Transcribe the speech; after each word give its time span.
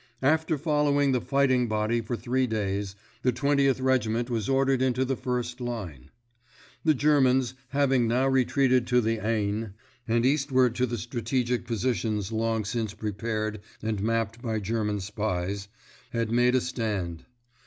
After 0.23 0.57
following 0.57 1.11
the 1.11 1.21
fighting 1.21 1.67
body 1.67 2.01
for 2.01 2.15
three 2.15 2.47
days, 2.47 2.95
the 3.21 3.31
Twentieth 3.31 3.79
Regiment 3.79 4.31
was 4.31 4.49
ordered 4.49 4.81
into 4.81 5.05
the 5.05 5.15
first 5.15 5.61
line. 5.61 6.09
The 6.83 6.95
Germans, 6.95 7.53
having 7.69 8.07
now 8.07 8.27
retreated 8.27 8.87
to 8.87 8.99
the 8.99 9.19
Aisne, 9.19 9.75
and 10.07 10.25
eastward 10.25 10.73
to 10.73 10.87
the 10.87 10.97
strategic 10.97 11.67
positions 11.67 12.31
long 12.31 12.65
since 12.65 12.95
prepared 12.95 13.59
and 13.83 14.01
mapped 14.01 14.41
by 14.41 14.59
German 14.59 15.01
spies, 15.01 15.67
had 16.09 16.31
made 16.31 16.55
a 16.55 16.61
stand. 16.61 17.23